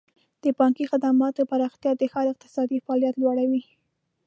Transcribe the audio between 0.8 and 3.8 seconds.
خدماتو پراختیا د ښار اقتصادي فعالیت لوړوي.